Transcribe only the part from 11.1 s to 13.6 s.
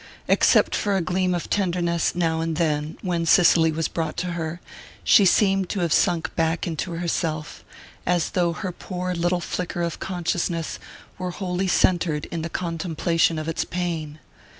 were wholly centred in the contemplation of